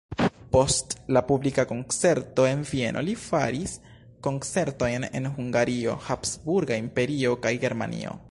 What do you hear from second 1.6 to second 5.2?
koncerto en Vieno li faris koncertojn